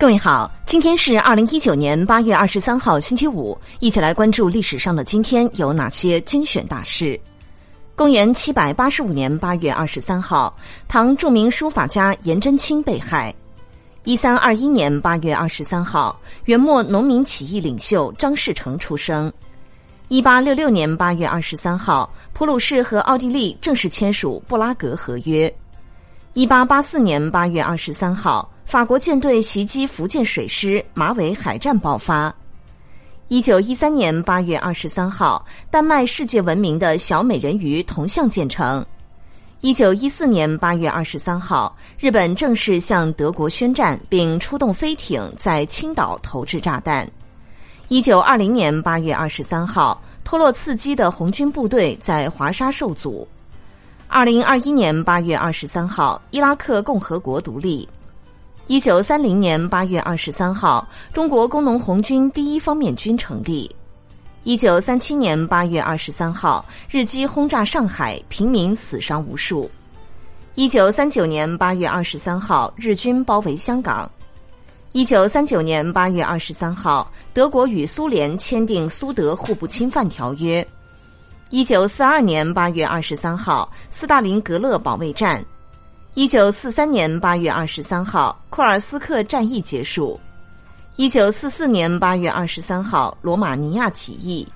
[0.00, 7.20] 各位好，今天是二零一九年八月二十三号，星期五，一起来关注历史上的今天有哪些精选大事。
[7.94, 10.56] 公元七百八十五年八月二十三号，
[10.88, 13.32] 唐著名书法家颜真卿被害。
[14.04, 19.30] 一三二一年八月二十三号，元末农民起义领袖张士诚出生。
[20.08, 25.54] 一八六六年八月二十三号，普鲁士和奥地利正式签署布拉格合约。
[26.32, 28.50] 一八八四年八月二十三号。
[28.70, 32.32] 法国舰队袭击福建水师，马尾海战爆发。
[33.26, 38.86] 一九一三年八月二十三号，丹麦世界闻名的小美人鱼铜像建成。
[39.58, 47.10] 一九一四年八月二十三号，日本正式向德国宣战，并出动飞艇在青岛投掷炸弹。
[47.88, 53.26] 一九二零年八月二十三号，托洛茨基的红军部队在华沙受阻。
[54.06, 57.88] 二零二一年八月二十三号，伊拉克共和国独立。
[58.70, 63.68] 一九三零年八月二十三号，中国工农红军第一方面军成立。
[64.44, 69.68] 一九三七年八月二十三号，日机轰炸上海，平民死伤无数。
[70.54, 74.08] 一九三九年八月二十三号，日军包围香港。
[74.92, 80.64] 一九三九年八月二十三号，德国与苏联签订苏德互不侵犯条约。
[81.48, 85.44] 一九四二年八月二十三号，斯大林格勒保卫战。
[86.14, 90.18] 一九四三年八月二十三号，库尔斯克战役结束。
[90.96, 94.46] 一九四四年八月二十三号，罗马尼亚起义。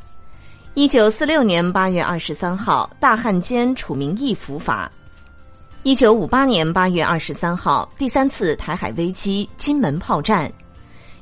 [0.75, 4.91] 一九四六年八月二十三号，大汉奸楚明义伏法。
[5.85, 10.53] 一九五八年八月二十三号，第三次台海危机，金门炮战。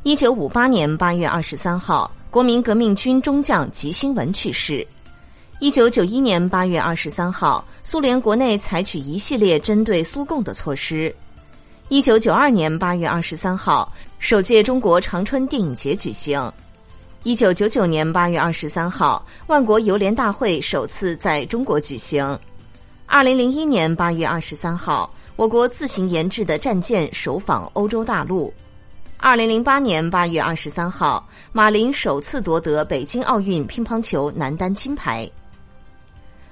[0.02, 4.84] 一九五八年八月二十三号，国民革命军中将吉星文去世。
[5.62, 11.14] 一九九一年八月二十三号，苏联国内采取一系列针对苏共的措施。
[11.88, 13.88] 一九九二年八月二十三号，
[14.18, 16.52] 首届中国长春电影节举行。
[17.22, 22.36] 一九九九年八月二十三号，万国邮联大会首次在中国举行。
[23.06, 28.52] 二零零一年八月二十三号，我国自行研制的战舰首访欧洲大陆。
[29.16, 35.30] 二零零八年八月二十三号，马林首次夺得北京奥运乒乓球男单金牌。